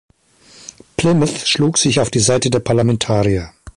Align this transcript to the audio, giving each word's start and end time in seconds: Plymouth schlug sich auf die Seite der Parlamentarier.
Plymouth 0.97 1.47
schlug 1.47 1.77
sich 1.77 1.99
auf 1.99 2.09
die 2.09 2.19
Seite 2.21 2.49
der 2.49 2.57
Parlamentarier. 2.59 3.51